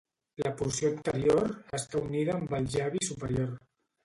[0.43, 3.55] La porció anterior està unida amb el llavi superior.